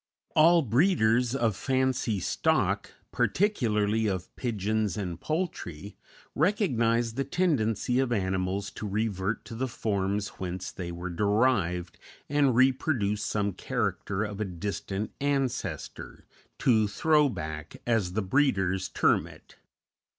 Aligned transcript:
All 0.35 0.63
breeders 0.63 1.35
of 1.35 1.55
fancy 1.55 2.19
stock, 2.19 2.89
particularly 3.11 4.07
of 4.07 4.35
pigeons 4.35 4.97
and 4.97 5.21
poultry, 5.21 5.95
recognize 6.33 7.13
the 7.13 7.23
tendency 7.23 7.99
of 7.99 8.11
animals 8.11 8.71
to 8.71 8.87
revert 8.87 9.45
to 9.45 9.53
the 9.53 9.67
forms 9.67 10.29
whence 10.39 10.71
they 10.71 10.91
were 10.91 11.11
derived 11.11 11.99
and 12.27 12.55
reproduce 12.55 13.23
some 13.23 13.53
character 13.53 14.23
of 14.23 14.41
a 14.41 14.45
distant 14.45 15.11
ancestor; 15.21 16.25
to 16.57 16.87
"throw 16.87 17.29
back," 17.29 17.77
as 17.85 18.13
the 18.13 18.23
breeders 18.23 18.89
term 18.89 19.27
it. 19.27 19.57